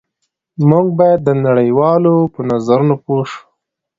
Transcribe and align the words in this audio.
موږ 0.69 0.85
باید 0.99 1.19
د 1.23 1.29
نړۍ 1.45 1.69
والو 1.79 2.15
په 2.33 2.39
نظرونو 2.49 2.95
پوه 3.03 3.23
شو 3.31 3.41